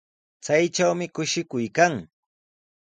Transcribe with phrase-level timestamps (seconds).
[0.45, 1.93] Chaytrawmi kushikuy kan.